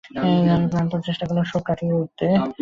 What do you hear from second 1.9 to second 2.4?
উঠতে।